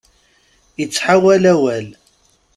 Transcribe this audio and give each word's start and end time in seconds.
Ittḥawal 0.83 1.43
awal. 1.53 1.87